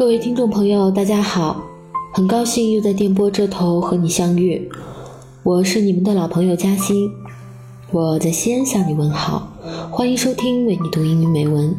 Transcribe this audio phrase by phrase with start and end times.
[0.00, 1.62] 各位听众朋友，大家好，
[2.14, 4.66] 很高兴又在电波这头和你相遇，
[5.42, 7.12] 我是你们的老朋友嘉欣，
[7.90, 9.52] 我在西安向你问好，
[9.90, 11.76] 欢迎收听为你读英语美文。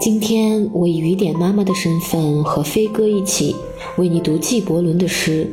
[0.00, 3.56] 今天我以雨点妈妈的身份和飞哥一起
[3.96, 5.52] 为你读纪伯伦的诗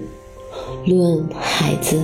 [0.96, 1.98] 《论孩子》。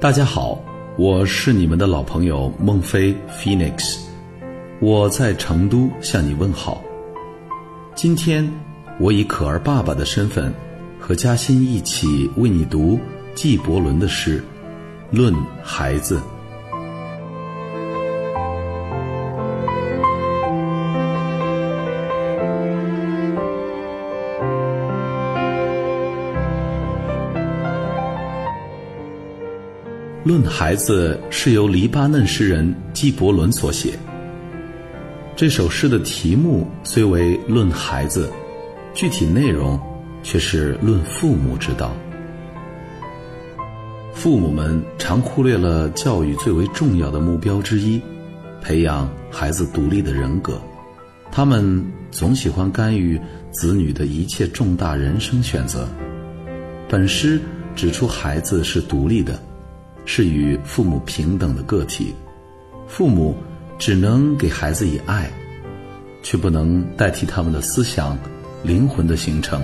[0.00, 0.58] 大家好。
[0.98, 4.00] 我是你们的老朋友孟非 Phoenix，
[4.80, 6.82] 我在成都向你问好。
[7.94, 8.44] 今天
[8.98, 10.52] 我以可儿爸爸的身份，
[10.98, 12.98] 和嘉欣一起为你读
[13.32, 14.42] 纪伯伦的诗
[15.16, 16.16] 《论孩子》。
[30.48, 33.98] 《孩子》是由黎巴嫩诗人纪伯伦所写。
[35.36, 38.26] 这首诗的题目虽为《论孩子》，
[38.94, 39.78] 具体内容
[40.22, 41.94] 却是论父母之道。
[44.12, 48.00] 父母们常忽略了教育最为重要的目标之一——
[48.60, 50.60] 培养孩子独立的人格。
[51.30, 53.20] 他们总喜欢干预
[53.52, 55.86] 子女的一切重大人生选择。
[56.88, 57.40] 本诗
[57.76, 59.38] 指出，孩子是独立的。
[60.10, 62.14] 是与父母平等的个体，
[62.86, 63.36] 父母
[63.78, 65.30] 只能给孩子以爱，
[66.22, 68.16] 却不能代替他们的思想、
[68.62, 69.62] 灵魂的形成。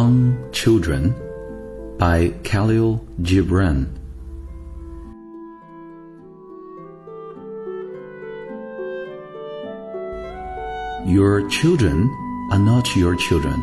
[0.00, 1.14] On Children
[1.98, 3.84] by Khalil Gibran.
[11.04, 12.08] Your children
[12.50, 13.60] are not your children.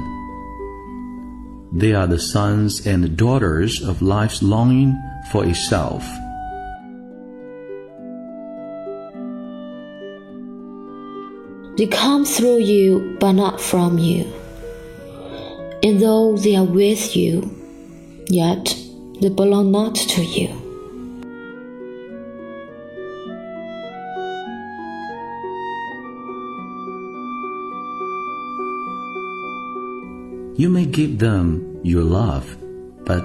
[1.74, 4.94] They are the sons and daughters of life's longing
[5.32, 6.06] for itself.
[11.78, 14.32] They come through you, but not from you.
[15.84, 17.54] And though they are with you,
[18.30, 18.76] yet
[19.22, 20.50] they belong not to you.
[30.58, 32.58] You may give them your love,
[33.06, 33.24] but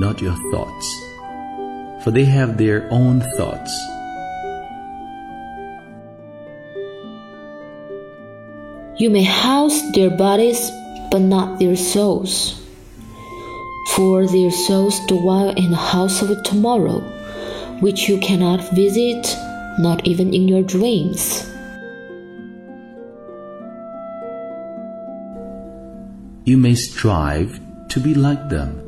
[0.00, 0.86] not your thoughts,
[2.02, 3.70] for they have their own thoughts.
[8.98, 10.70] You may house their bodies
[11.10, 12.60] but not their souls.
[13.96, 17.00] For their souls dwell in the house of tomorrow,
[17.80, 19.36] which you cannot visit,
[19.78, 21.46] not even in your dreams.
[26.44, 28.82] You may strive to be like them,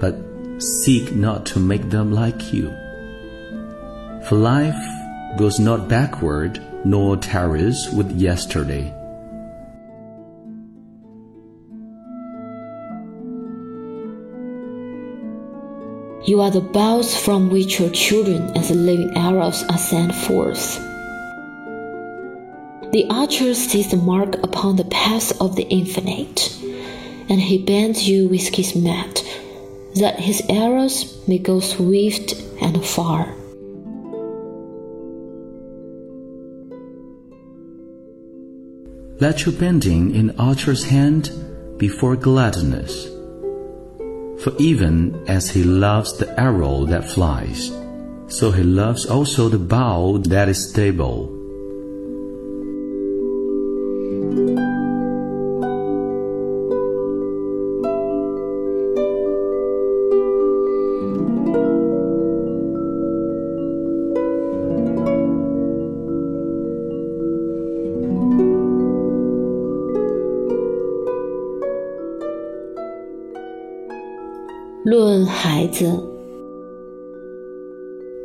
[0.00, 0.16] but
[0.58, 2.70] seek not to make them like you.
[4.28, 4.84] For life
[5.36, 8.95] goes not backward nor tarries with yesterday.
[16.26, 20.76] You are the bows from which your children as living arrows are sent forth.
[22.90, 26.52] The archer sees the mark upon the path of the infinite,
[27.28, 29.22] and he bends you with his mat,
[30.00, 33.32] that his arrows may go swift and far.
[39.20, 41.30] Let your bending in archer's hand
[41.78, 43.15] be for gladness
[44.40, 47.70] for even as he loves the arrow that flies,
[48.28, 51.35] so he loves also the bow that is stable.
[75.36, 76.02] 孩子，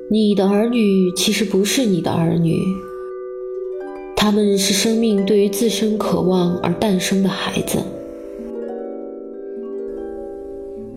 [0.09, 2.55] 你的儿女其实不是你的儿女，
[4.15, 7.79] 他们是生命对于自身渴望而诞生的孩子。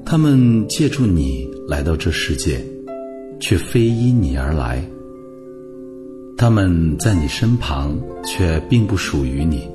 [0.05, 2.64] 他们借助你来到这世界，
[3.40, 4.82] 却非因你而来。
[6.37, 9.69] 他们在你身旁，却并不属于你。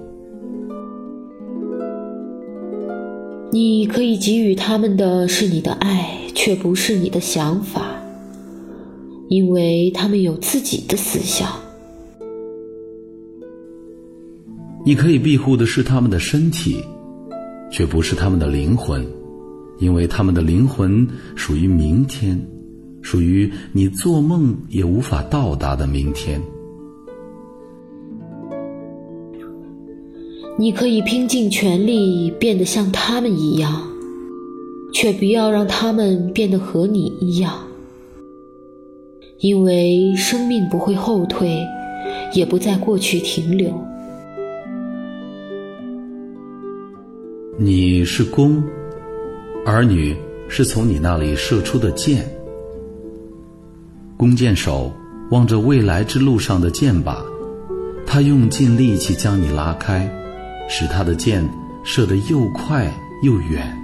[3.52, 8.02] 你可以给予他们的是你的爱，却不是你的想法，
[9.28, 11.50] 因为他们有自己的思想。
[14.86, 16.82] 你可以庇护的是他们的身体，
[17.70, 19.06] 却不是他们的灵魂，
[19.80, 21.06] 因为他们的灵魂
[21.36, 22.40] 属于明天，
[23.02, 26.42] 属于你做梦也无法到达的明天。
[30.58, 33.89] 你可以拼尽全力变得像他们一样，
[34.94, 37.54] 却不要让他们变得和你一样，
[39.40, 41.66] 因为生命不会后退，
[42.34, 43.72] 也不在过去停留。
[47.58, 48.64] 你是弓，
[49.66, 50.16] 儿女
[50.48, 52.26] 是从你那里射出的箭。
[54.18, 54.92] 弓箭手
[55.32, 57.18] 望着未来之路上的箭靶，
[58.06, 60.10] 他用尽力气将你拉开。
[60.72, 61.44] 使他的箭
[61.84, 62.94] 射得又快
[63.24, 63.76] 又远。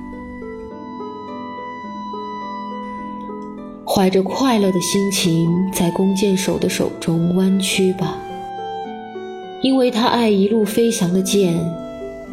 [3.96, 8.18] 怀着快乐的心情，在弓箭手的手中弯曲吧，
[9.62, 11.58] 因为他爱一路飞翔的箭，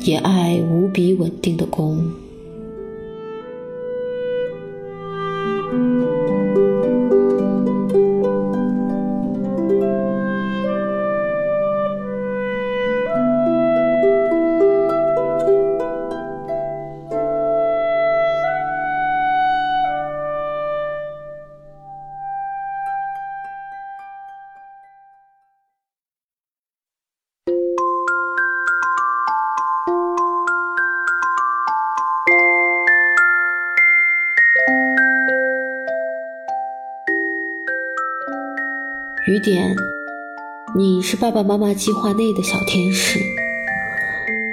[0.00, 2.04] 也爱无比稳定的弓。
[39.42, 39.74] 点，
[40.76, 43.18] 你是爸爸妈妈计划内的小天使，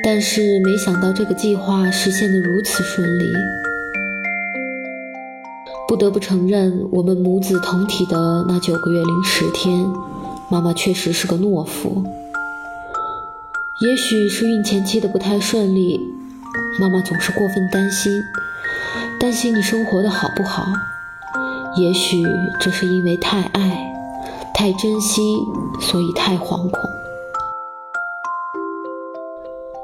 [0.04, 3.32] 但是没想到这个计划实现的如此顺利。
[5.88, 9.86] 不得不承认，我们母子同体的那九个月零十天，
[10.50, 12.04] 妈妈确实是个懦夫。
[13.82, 16.00] 也许是孕前期的不太顺利，
[16.80, 18.12] 妈妈总是过分担心，
[19.20, 20.66] 担心你生活的好不好。
[21.78, 22.24] 也许
[22.60, 23.86] 这是因为太爱。
[24.60, 25.22] 太珍惜，
[25.80, 26.82] 所以太惶恐。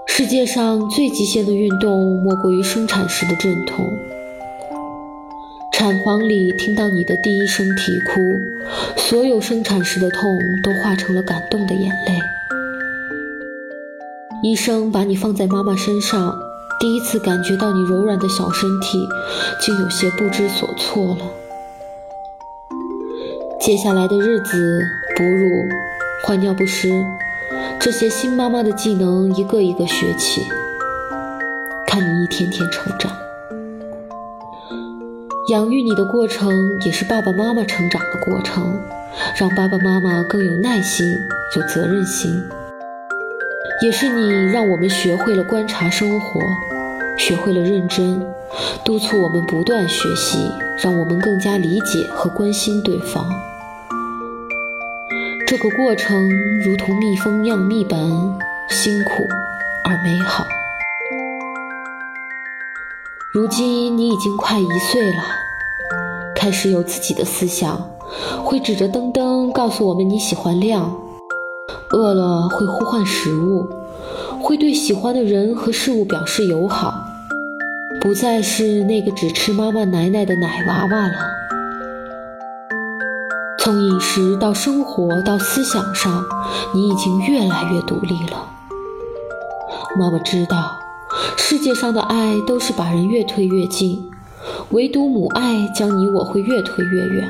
[0.06, 3.90] 世界上最极限的运动，莫过于生产时的阵痛。
[5.72, 8.38] 产房里听到你的第一声啼哭，
[8.98, 12.20] 所有生产时的痛都化成了感动的眼泪。
[14.44, 16.38] 医生把你放在妈妈身上，
[16.82, 19.08] 第一次感觉到你柔软的小身体，
[19.62, 21.45] 竟有些不知所措了。
[23.66, 25.68] 接下来的日子，哺乳、
[26.22, 27.04] 换尿不湿，
[27.80, 30.44] 这些新妈妈的技能一个一个学起。
[31.88, 33.12] 看你一天天成长，
[35.50, 38.80] 养育你的过程也是爸爸妈妈成长的过程，
[39.36, 41.04] 让爸爸妈妈更有耐心、
[41.56, 42.32] 有责任心。
[43.82, 46.40] 也是你让我们学会了观察生活，
[47.18, 48.22] 学会了认真，
[48.84, 53.26] 督促我们不断学习，让我们更加理解和关心对方。
[55.48, 56.28] 这个过程
[56.64, 58.00] 如同蜜蜂酿蜜般
[58.68, 59.12] 辛苦
[59.84, 60.44] 而美好。
[63.32, 65.24] 如今你已经快一岁了，
[66.36, 67.92] 开始有自己的思想，
[68.44, 71.00] 会指着灯灯告诉我们你喜欢亮，
[71.92, 73.70] 饿了会呼唤食物，
[74.42, 76.92] 会对喜欢的人和事物表示友好，
[78.02, 81.14] 不再是那个只吃妈妈奶奶的奶娃娃了。
[83.66, 86.24] 从饮食到生活到思想上，
[86.76, 88.48] 你已经越来越独立了。
[90.00, 90.78] 妈妈知道，
[91.36, 94.08] 世界上的爱都是把人越推越近，
[94.70, 97.28] 唯独母爱将你我会越推越远。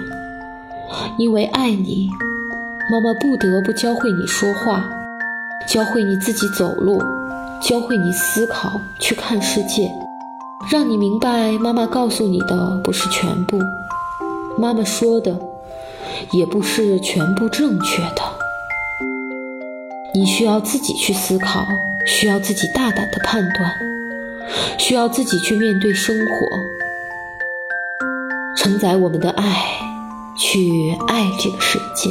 [1.17, 2.09] 因为爱你，
[2.91, 4.83] 妈妈不得不教会你说话，
[5.69, 7.01] 教会你自己走路，
[7.61, 9.89] 教会你思考，去看世界，
[10.69, 13.57] 让你明白，妈妈告诉你的不是全部，
[14.59, 15.54] 妈妈说的。
[16.31, 18.21] 也不是全部正确的，
[20.13, 21.67] 你需要自己去思考，
[22.05, 23.73] 需要自己大胆的判断，
[24.77, 26.49] 需要自己去面对生活，
[28.57, 29.65] 承载我们的爱，
[30.37, 32.09] 去爱这个世界。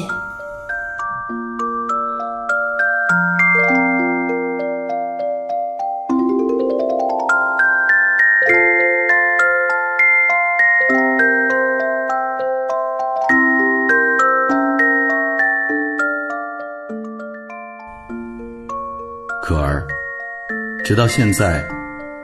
[20.84, 21.64] 直到现在，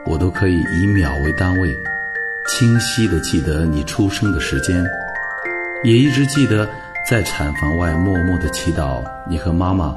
[0.04, 1.74] 我都可以以秒为单位，
[2.46, 4.84] 清晰地记得你出生的时间，
[5.82, 6.68] 也一直记得
[7.08, 9.96] 在产房外默默的祈祷你和妈妈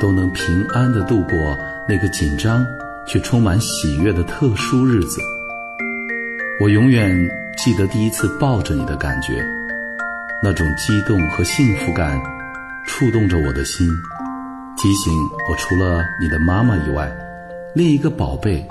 [0.00, 2.64] 都能平安地度过那个紧张
[3.04, 5.20] 却充满喜悦的特殊日子。
[6.60, 7.12] 我永远
[7.58, 9.44] 记得第一次抱着你的感觉，
[10.40, 12.22] 那种激动和幸福感，
[12.86, 13.88] 触动着我的心，
[14.76, 15.12] 提醒
[15.50, 17.12] 我除了你的妈妈以外，
[17.74, 18.64] 另一个宝贝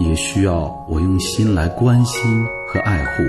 [0.00, 3.22] 也需要我用心来关心和爱护。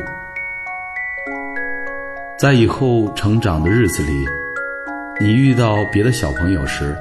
[2.39, 4.25] 在以后成长的日子里，
[5.19, 6.97] 你遇到别的小朋友时，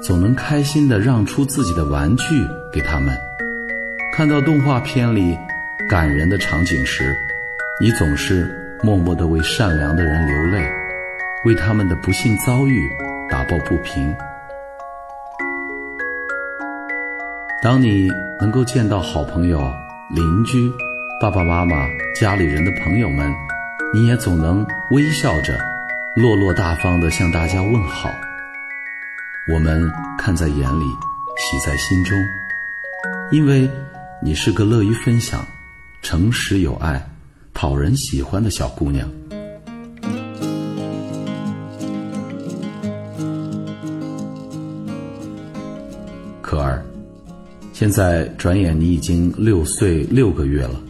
[0.00, 2.24] 总能开心的让出自己的玩具
[2.72, 3.12] 给他们。
[4.12, 5.36] 看到动画片里。
[5.86, 7.14] 感人的场景时，
[7.78, 8.48] 你总是
[8.82, 10.66] 默默的为善良的人流泪，
[11.44, 12.88] 为他们的不幸遭遇
[13.28, 14.14] 打抱不平。
[17.64, 19.58] 当你能够见到好朋友、
[20.10, 20.70] 邻居、
[21.18, 23.34] 爸爸妈妈、家里人的朋友们，
[23.90, 25.58] 你也总能微笑着、
[26.14, 28.10] 落落大方地向大家问好。
[29.50, 30.84] 我们看在眼里，
[31.38, 32.28] 喜在心中，
[33.32, 33.66] 因为
[34.22, 35.42] 你是个乐于分享。
[36.02, 37.02] 诚实有爱、
[37.54, 39.08] 讨人喜欢的小姑娘，
[46.42, 46.84] 可儿，
[47.74, 50.80] 现在转眼你已经六岁六个月了。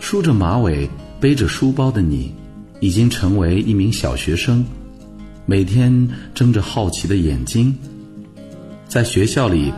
[0.00, 0.88] 梳着马尾、
[1.20, 2.32] 背着书包的你，
[2.80, 4.64] 已经成为一名小学生，
[5.44, 7.76] 每天睁着好奇的眼睛，
[8.88, 9.72] 在学校里。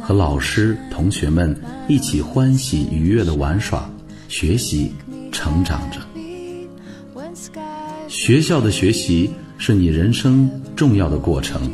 [0.00, 1.54] 和老师、同学们
[1.88, 3.88] 一起欢喜愉悦的玩耍、
[4.28, 4.90] 学习、
[5.30, 6.00] 成长着。
[8.08, 11.70] 学校的学习是你人生重要的过程，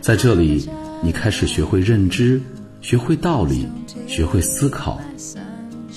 [0.00, 0.66] 在这里，
[1.02, 2.40] 你开始学会认知，
[2.80, 3.66] 学会道理，
[4.06, 5.00] 学会思考，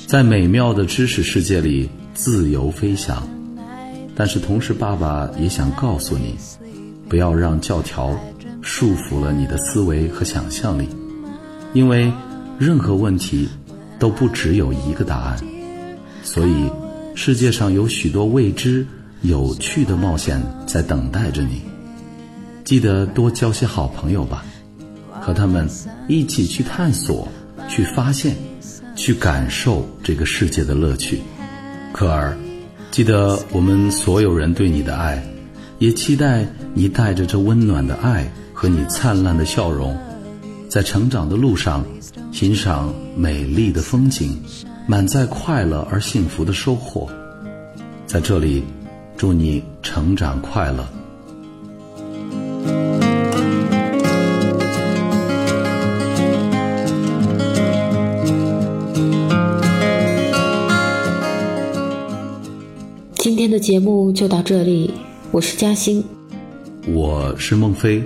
[0.07, 3.27] 在美妙的知识世界里自由飞翔。
[4.15, 6.35] 但是同时，爸爸也想告诉你，
[7.07, 8.13] 不要让教条
[8.61, 10.89] 束缚了你的思维和想象力。
[11.73, 12.11] 因为
[12.59, 13.47] 任何问题
[13.97, 15.37] 都不只有一个答案，
[16.23, 16.69] 所以
[17.15, 18.85] 世界上有许多未知、
[19.21, 21.61] 有趣的冒险在等待着你。
[22.65, 24.43] 记得多交些好朋友吧，
[25.21, 25.69] 和他们
[26.07, 27.27] 一起去探索、
[27.69, 28.35] 去发现、
[28.95, 31.21] 去感受这个世界的乐趣。
[31.93, 32.35] 可儿，
[32.89, 35.23] 记得我们所有人对你的爱，
[35.77, 39.95] 也期待你带着这温暖的爱和你灿烂的笑容。
[40.67, 41.85] 在成长的路上，
[42.31, 44.41] 欣赏美丽的风景，
[44.87, 47.09] 满载快乐而幸福的收获。
[48.05, 48.63] 在这里，
[49.17, 50.87] 祝你成长快乐。
[63.41, 64.93] 天的节目就到这里，
[65.31, 66.03] 我是嘉欣，
[66.93, 68.03] 我是孟非。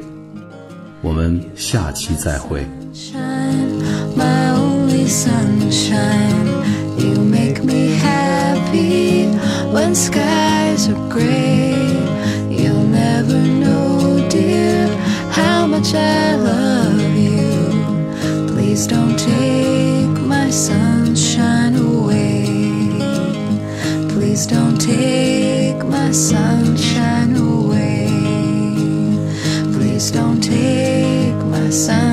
[1.01, 2.65] 我们下期再会。
[9.73, 11.44] When skies are gray,
[31.75, 32.04] sun.